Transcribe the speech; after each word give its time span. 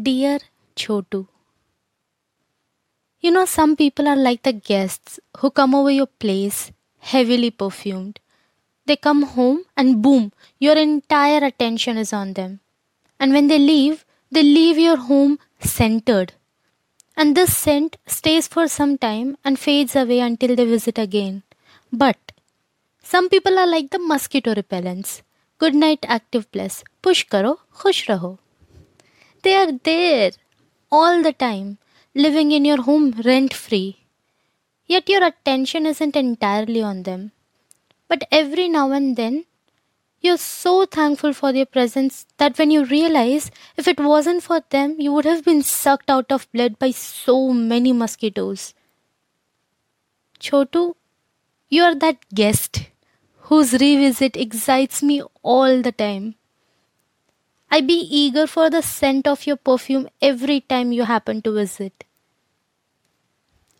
Dear 0.00 0.38
Chotu, 0.76 1.26
You 3.20 3.32
know, 3.32 3.46
some 3.46 3.74
people 3.74 4.06
are 4.06 4.14
like 4.16 4.42
the 4.44 4.52
guests 4.52 5.18
who 5.38 5.50
come 5.50 5.74
over 5.74 5.90
your 5.90 6.06
place 6.06 6.70
heavily 6.98 7.50
perfumed. 7.50 8.20
They 8.86 8.94
come 8.96 9.22
home 9.22 9.64
and 9.76 10.00
boom, 10.00 10.32
your 10.60 10.76
entire 10.76 11.42
attention 11.44 11.96
is 11.96 12.12
on 12.12 12.34
them. 12.34 12.60
And 13.18 13.32
when 13.32 13.48
they 13.48 13.58
leave, 13.58 14.04
they 14.30 14.42
leave 14.42 14.78
your 14.78 14.98
home 14.98 15.40
scented. 15.58 16.34
And 17.16 17.36
this 17.36 17.56
scent 17.56 17.96
stays 18.06 18.46
for 18.46 18.68
some 18.68 18.98
time 18.98 19.36
and 19.44 19.58
fades 19.58 19.96
away 19.96 20.20
until 20.20 20.54
they 20.54 20.66
visit 20.66 20.98
again. 20.98 21.42
But 21.92 22.18
some 23.02 23.28
people 23.28 23.58
are 23.58 23.66
like 23.66 23.90
the 23.90 23.98
mosquito 23.98 24.54
repellents. 24.54 25.22
Good 25.58 25.74
knight 25.74 26.04
active 26.06 26.52
plus. 26.52 26.84
Push 27.02 27.24
karo, 27.24 27.58
khush 27.74 28.06
raho. 28.06 28.38
They 29.48 29.54
are 29.54 29.72
there 29.72 30.32
all 30.92 31.22
the 31.22 31.32
time, 31.32 31.78
living 32.14 32.52
in 32.52 32.66
your 32.66 32.82
home 32.82 33.12
rent 33.24 33.54
free. 33.54 34.04
Yet 34.84 35.08
your 35.08 35.24
attention 35.24 35.86
isn't 35.86 36.16
entirely 36.16 36.82
on 36.82 37.04
them. 37.04 37.32
But 38.08 38.28
every 38.30 38.68
now 38.68 38.92
and 38.92 39.16
then, 39.16 39.46
you're 40.20 40.36
so 40.36 40.84
thankful 40.84 41.32
for 41.32 41.50
their 41.50 41.64
presence 41.64 42.26
that 42.36 42.58
when 42.58 42.70
you 42.70 42.84
realize 42.84 43.50
if 43.78 43.88
it 43.88 43.98
wasn't 43.98 44.42
for 44.42 44.60
them, 44.68 44.96
you 44.98 45.14
would 45.14 45.24
have 45.24 45.46
been 45.46 45.62
sucked 45.62 46.10
out 46.10 46.30
of 46.30 46.46
blood 46.52 46.78
by 46.78 46.90
so 46.90 47.50
many 47.50 47.94
mosquitoes. 47.94 48.74
Chotu, 50.38 50.94
you 51.70 51.84
are 51.84 51.94
that 51.94 52.18
guest 52.34 52.82
whose 53.48 53.72
revisit 53.72 54.36
excites 54.36 55.02
me 55.02 55.22
all 55.42 55.80
the 55.80 55.92
time. 55.92 56.34
I 57.70 57.82
be 57.82 57.94
eager 57.94 58.46
for 58.46 58.70
the 58.70 58.82
scent 58.82 59.28
of 59.28 59.46
your 59.46 59.56
perfume 59.56 60.08
every 60.22 60.60
time 60.60 60.90
you 60.90 61.04
happen 61.04 61.42
to 61.42 61.52
visit. 61.52 62.04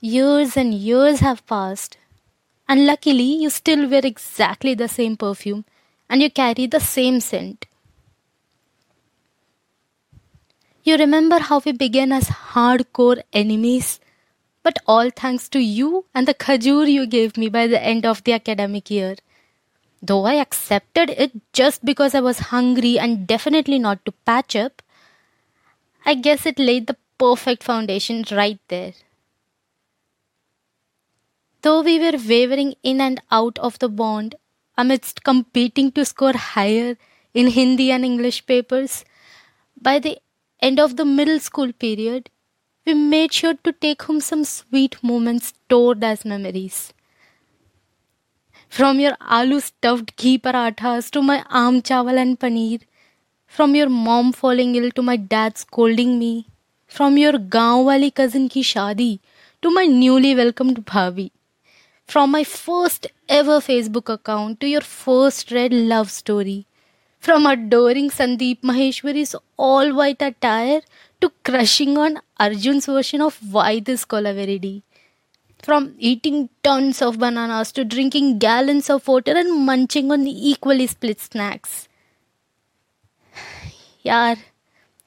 Years 0.00 0.56
and 0.56 0.74
years 0.74 1.20
have 1.20 1.46
passed, 1.46 1.96
and 2.68 2.86
luckily 2.86 3.42
you 3.42 3.50
still 3.50 3.88
wear 3.88 4.04
exactly 4.04 4.74
the 4.74 4.88
same 4.88 5.16
perfume 5.16 5.64
and 6.10 6.20
you 6.20 6.30
carry 6.30 6.66
the 6.66 6.80
same 6.80 7.20
scent. 7.20 7.64
You 10.84 10.96
remember 10.96 11.38
how 11.38 11.60
we 11.64 11.72
began 11.72 12.12
as 12.12 12.28
hardcore 12.28 13.22
enemies, 13.32 14.00
but 14.62 14.78
all 14.86 15.10
thanks 15.10 15.48
to 15.50 15.58
you 15.58 16.04
and 16.14 16.28
the 16.28 16.34
khajur 16.34 16.90
you 16.90 17.06
gave 17.06 17.36
me 17.36 17.48
by 17.48 17.66
the 17.66 17.82
end 17.82 18.04
of 18.04 18.22
the 18.24 18.34
academic 18.34 18.90
year. 18.90 19.16
Though 20.00 20.24
I 20.24 20.34
accepted 20.34 21.10
it 21.10 21.32
just 21.52 21.84
because 21.84 22.14
I 22.14 22.20
was 22.20 22.38
hungry 22.38 22.98
and 22.98 23.26
definitely 23.26 23.78
not 23.78 24.04
to 24.04 24.12
patch 24.12 24.54
up, 24.56 24.82
I 26.06 26.14
guess 26.14 26.46
it 26.46 26.58
laid 26.58 26.86
the 26.86 26.96
perfect 27.18 27.62
foundation 27.64 28.24
right 28.30 28.58
there. 28.68 28.94
Though 31.62 31.82
we 31.82 31.98
were 31.98 32.18
wavering 32.28 32.74
in 32.82 33.00
and 33.00 33.20
out 33.30 33.58
of 33.58 33.78
the 33.80 33.88
bond 33.88 34.36
amidst 34.76 35.24
competing 35.24 35.90
to 35.92 36.04
score 36.04 36.32
higher 36.32 36.96
in 37.34 37.48
Hindi 37.48 37.90
and 37.90 38.04
English 38.04 38.46
papers, 38.46 39.04
by 39.80 39.98
the 39.98 40.18
end 40.60 40.78
of 40.78 40.96
the 40.96 41.04
middle 41.04 41.40
school 41.40 41.72
period, 41.72 42.30
we 42.86 42.94
made 42.94 43.32
sure 43.32 43.54
to 43.54 43.72
take 43.72 44.02
home 44.02 44.20
some 44.20 44.44
sweet 44.44 45.02
moments 45.02 45.48
stored 45.48 46.02
as 46.04 46.24
memories. 46.24 46.92
From 48.68 49.00
your 49.00 49.16
aloo 49.36 49.60
stuffed 49.60 50.14
ghee 50.16 50.38
parathas 50.38 51.10
to 51.12 51.22
my 51.22 51.38
aam 51.60 51.80
chawal 51.90 52.18
and 52.22 52.38
paneer. 52.38 52.80
From 53.46 53.74
your 53.74 53.88
mom 53.88 54.32
falling 54.32 54.74
ill 54.74 54.90
to 54.98 55.02
my 55.02 55.16
dad 55.16 55.56
scolding 55.56 56.18
me. 56.18 56.46
From 56.86 57.16
your 57.16 57.38
gaon 57.38 57.84
wali 57.86 58.10
cousin 58.10 58.48
ki 58.48 58.62
shadi 58.62 59.20
to 59.62 59.70
my 59.70 59.86
newly 59.86 60.34
welcomed 60.34 60.84
bhabi. 60.84 61.30
From 62.06 62.30
my 62.30 62.44
first 62.44 63.06
ever 63.28 63.58
Facebook 63.68 64.12
account 64.12 64.60
to 64.60 64.68
your 64.68 64.82
first 64.82 65.50
read 65.50 65.72
love 65.72 66.10
story. 66.10 66.66
From 67.20 67.46
adoring 67.46 68.10
Sandeep 68.10 68.60
Maheshwari's 68.60 69.34
all 69.56 69.94
white 69.94 70.22
attire 70.22 70.82
to 71.20 71.32
crushing 71.42 71.96
on 71.98 72.20
Arjun's 72.38 72.86
version 72.86 73.20
of 73.22 73.38
Why 73.50 73.80
This 73.80 74.04
Kolaveri 74.04 74.60
Di. 74.60 74.82
From 75.62 75.94
eating 75.98 76.48
tons 76.62 77.02
of 77.02 77.18
bananas 77.18 77.72
to 77.72 77.84
drinking 77.84 78.38
gallons 78.38 78.88
of 78.88 79.06
water 79.06 79.36
and 79.36 79.66
munching 79.66 80.10
on 80.10 80.26
equally 80.26 80.86
split 80.86 81.20
snacks. 81.20 81.88
Yar, 84.02 84.36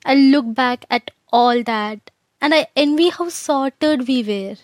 I 0.05 0.15
look 0.15 0.53
back 0.53 0.85
at 0.89 1.11
all 1.31 1.63
that 1.63 2.11
and 2.41 2.53
I 2.53 2.67
envy 2.75 3.09
how 3.09 3.29
sorted 3.29 4.07
we 4.07 4.23
were. 4.23 4.57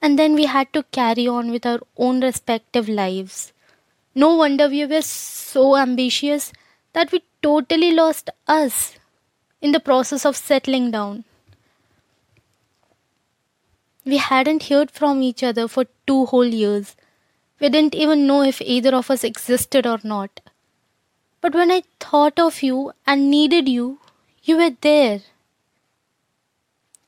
And 0.00 0.18
then 0.18 0.34
we 0.34 0.46
had 0.46 0.72
to 0.72 0.84
carry 0.84 1.26
on 1.26 1.50
with 1.50 1.66
our 1.66 1.80
own 1.96 2.20
respective 2.20 2.88
lives. 2.88 3.52
No 4.14 4.36
wonder 4.36 4.68
we 4.68 4.86
were 4.86 5.02
so 5.02 5.76
ambitious 5.76 6.52
that 6.92 7.12
we 7.12 7.22
totally 7.42 7.92
lost 7.92 8.30
us 8.46 8.96
in 9.60 9.72
the 9.72 9.80
process 9.80 10.24
of 10.24 10.36
settling 10.36 10.90
down. 10.90 11.24
We 14.06 14.18
hadn't 14.18 14.68
heard 14.68 14.92
from 14.92 15.20
each 15.20 15.42
other 15.42 15.66
for 15.66 15.86
two 16.06 16.26
whole 16.26 16.46
years. 16.46 16.94
We 17.58 17.68
didn't 17.68 17.96
even 17.96 18.26
know 18.26 18.42
if 18.42 18.60
either 18.60 18.94
of 18.94 19.10
us 19.10 19.24
existed 19.24 19.84
or 19.84 19.98
not. 20.04 20.40
But 21.40 21.54
when 21.54 21.72
I 21.72 21.82
thought 21.98 22.38
of 22.38 22.62
you 22.62 22.92
and 23.04 23.28
needed 23.30 23.68
you, 23.68 23.98
you 24.44 24.58
were 24.58 24.70
there. 24.80 25.22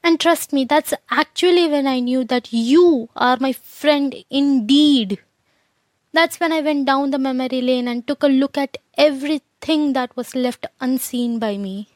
And 0.03 0.19
trust 0.19 0.53
me, 0.53 0.64
that's 0.64 0.92
actually 1.08 1.69
when 1.69 1.87
I 1.87 2.00
knew 2.00 2.25
that 2.25 2.53
you 2.53 3.08
are 3.14 3.37
my 3.38 3.53
friend 3.53 4.14
indeed. 4.28 5.19
That's 6.12 6.41
when 6.41 6.53
I 6.53 6.62
went 6.62 6.87
down 6.87 7.10
the 7.12 7.19
memory 7.19 7.60
lane 7.60 7.87
and 7.87 8.06
took 8.06 8.25
a 8.25 8.28
look 8.28 8.58
at 8.58 8.78
everything 8.97 9.92
that 9.92 10.16
was 10.16 10.34
left 10.34 10.66
unseen 10.81 11.38
by 11.38 11.56
me. 11.58 11.88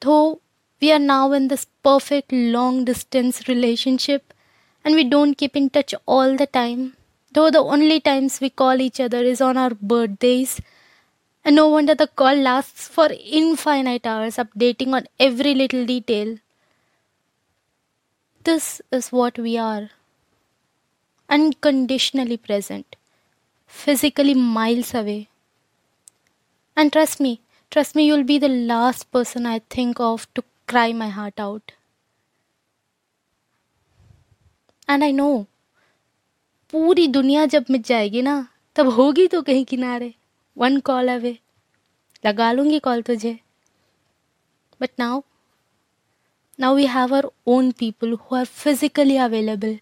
Though 0.00 0.40
we 0.80 0.92
are 0.92 0.98
now 0.98 1.32
in 1.32 1.48
this 1.48 1.66
perfect 1.82 2.32
long 2.32 2.84
distance 2.84 3.48
relationship 3.48 4.34
and 4.84 4.94
we 4.94 5.04
don't 5.04 5.38
keep 5.38 5.56
in 5.56 5.70
touch 5.70 5.94
all 6.06 6.36
the 6.36 6.46
time, 6.46 6.96
though 7.32 7.50
the 7.50 7.58
only 7.58 8.00
times 8.00 8.40
we 8.40 8.50
call 8.50 8.80
each 8.80 9.00
other 9.00 9.22
is 9.22 9.40
on 9.40 9.56
our 9.56 9.70
birthdays. 9.70 10.60
And 11.44 11.56
no 11.56 11.68
wonder 11.68 11.94
the 11.94 12.06
call 12.06 12.34
lasts 12.34 12.88
for 12.88 13.08
infinite 13.12 14.06
hours, 14.06 14.36
updating 14.36 14.94
on 14.94 15.06
every 15.20 15.54
little 15.54 15.84
detail. 15.84 16.38
This 18.44 18.80
is 18.90 19.10
what 19.12 19.38
we 19.38 19.56
are 19.58 19.90
unconditionally 21.28 22.36
present, 22.36 22.96
physically 23.66 24.34
miles 24.34 24.94
away. 24.94 25.28
And 26.76 26.92
trust 26.92 27.20
me, 27.20 27.40
trust 27.70 27.94
me, 27.94 28.06
you'll 28.06 28.24
be 28.24 28.38
the 28.38 28.48
last 28.48 29.10
person 29.10 29.46
I 29.46 29.60
think 29.70 30.00
of 30.00 30.26
to 30.34 30.44
cry 30.68 30.92
my 30.92 31.08
heart 31.16 31.40
out. 31.40 31.72
And 34.88 35.02
I 35.02 35.12
know 35.12 35.26
पूरी 36.72 37.06
दुनिया 37.08 37.44
जब 37.46 37.64
मिट 37.70 37.86
जाएगी 37.86 38.22
ना, 38.22 38.46
तब 38.76 38.88
होगी 38.96 39.26
तो 39.26 39.40
कहीं 39.42 39.64
किनारे। 39.64 40.12
वन 40.56 40.78
कॉल 40.88 41.08
अवे 41.08 41.38
लगा 42.26 42.50
लूँगी 42.52 42.78
कॉल 42.78 43.02
तुझे। 43.02 43.38
But 44.80 44.90
now 44.98 45.22
now 46.58 46.74
we 46.76 46.86
have 46.86 47.14
our 47.14 47.30
own 47.46 47.70
people 47.78 48.12
who 48.12 48.36
are 48.36 48.44
physically 48.44 49.16
available 49.26 49.78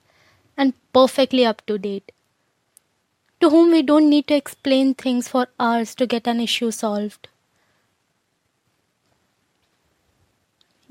and 0.58 0.72
perfectly 0.94 1.44
up 1.44 1.56
to 1.66 1.76
date 1.86 2.12
to 3.40 3.48
home 3.48 3.72
we 3.72 3.82
don't 3.82 4.08
need 4.08 4.24
to 4.28 4.34
explain 4.34 4.92
things 5.04 5.28
for 5.28 5.46
hours 5.60 5.96
to 5.96 6.06
get 6.10 6.28
an 6.28 6.40
issue 6.40 6.70
solved 6.70 7.26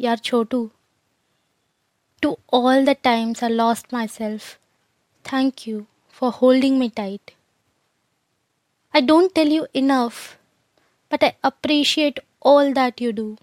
Yar 0.04 0.18
Chotu, 0.18 0.72
to 2.24 2.38
all 2.50 2.84
the 2.84 2.96
times 2.96 3.44
I 3.44 3.50
lost 3.50 3.92
myself, 3.92 4.58
thank 5.24 5.68
you 5.68 5.86
for 6.10 6.32
holding 6.32 6.80
me 6.80 6.90
tight. 6.90 7.36
I 8.96 9.02
don't 9.02 9.36
tell 9.36 9.48
you 9.48 9.68
enough, 9.76 10.40
but 11.10 11.24
I 11.24 11.36
appreciate 11.44 12.18
all 12.42 12.74
that 12.74 13.00
you 13.00 13.14
do 13.14 13.38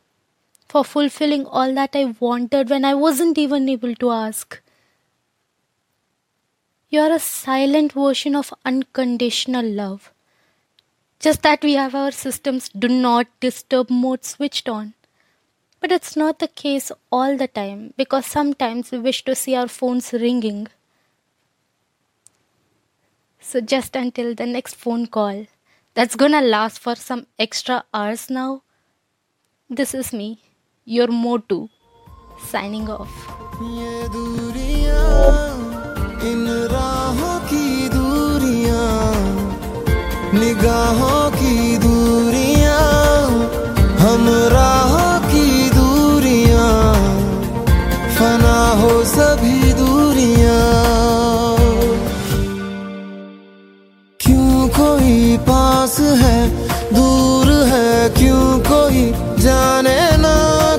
for 0.68 0.84
fulfilling 0.84 1.46
all 1.46 1.72
that 1.74 1.94
I 1.94 2.16
wanted 2.18 2.70
when 2.70 2.84
I 2.84 2.92
wasn't 2.92 3.38
even 3.38 3.68
able 3.68 3.94
to 3.94 4.10
ask. 4.10 4.60
You 6.88 7.02
are 7.02 7.12
a 7.12 7.20
silent 7.20 7.92
version 7.92 8.34
of 8.34 8.52
unconditional 8.64 9.64
love. 9.64 10.12
Just 11.20 11.42
that 11.42 11.62
we 11.62 11.74
have 11.74 11.94
our 11.94 12.10
systems 12.10 12.68
do 12.70 12.88
not 12.88 13.28
disturb 13.38 13.90
mode 13.90 14.24
switched 14.24 14.68
on. 14.68 14.94
But 15.80 15.92
it's 15.92 16.16
not 16.16 16.38
the 16.38 16.48
case 16.48 16.90
all 17.12 17.36
the 17.36 17.46
time 17.46 17.94
because 17.96 18.26
sometimes 18.26 18.90
we 18.90 18.98
wish 18.98 19.24
to 19.24 19.34
see 19.34 19.54
our 19.54 19.68
phones 19.68 20.12
ringing. 20.12 20.68
So, 23.40 23.60
just 23.60 23.94
until 23.96 24.34
the 24.34 24.46
next 24.46 24.74
phone 24.74 25.06
call, 25.06 25.46
that's 25.94 26.16
gonna 26.16 26.40
last 26.40 26.80
for 26.80 26.94
some 26.96 27.26
extra 27.38 27.84
hours 27.94 28.28
now, 28.28 28.62
This 29.70 29.92
is 29.92 30.14
me, 30.14 30.40
your 30.86 31.08
Motu, 31.08 31.68
signing 32.38 32.88
off. 32.88 33.12
कोई 54.68 55.36
पास 55.36 56.00
है? 56.00 56.48
दूर 56.94 57.52
है 57.68 58.08
क्यों 58.08 58.58
कोई? 58.60 59.12
जाने 59.42 60.00
ना 60.16 60.36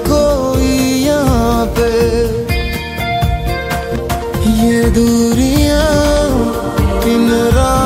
कोई 0.08 0.72
यहाँ 1.04 1.66
पे। 1.66 1.92
ये 4.64 4.84
दूरियाँ 4.90 5.90
इन 7.14 7.30
रा 7.54 7.79